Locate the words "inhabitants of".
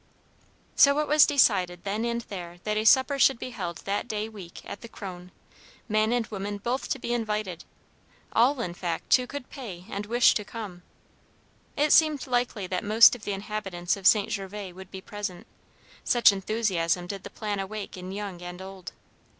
13.33-14.07